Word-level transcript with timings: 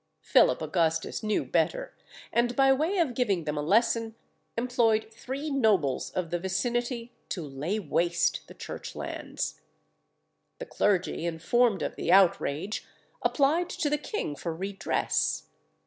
Philip 0.23 0.63
Augustus 0.63 1.21
knew 1.21 1.45
better, 1.45 1.93
and 2.33 2.55
by 2.55 2.73
way 2.73 2.97
of 2.97 3.13
giving 3.13 3.43
them 3.43 3.55
a 3.55 3.61
lesson, 3.61 4.15
employed 4.57 5.13
three 5.13 5.51
nobles 5.51 6.09
of 6.09 6.31
the 6.31 6.39
vicinity 6.39 7.13
to 7.29 7.43
lay 7.45 7.77
waste 7.77 8.47
the 8.47 8.55
Church 8.55 8.95
lands. 8.95 9.61
The 10.57 10.65
clergy, 10.65 11.27
informed 11.27 11.83
of 11.83 11.97
the 11.97 12.11
outrage, 12.11 12.83
applied 13.21 13.69
to 13.69 13.91
the 13.91 13.99
king 13.99 14.35
for 14.35 14.55
redress. 14.55 15.43